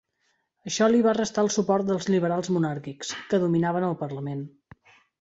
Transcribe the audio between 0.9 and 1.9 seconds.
li va restar el suport